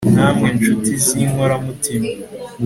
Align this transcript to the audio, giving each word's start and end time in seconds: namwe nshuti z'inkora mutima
namwe 0.15 0.47
nshuti 0.57 0.91
z'inkora 1.03 1.55
mutima 1.65 2.07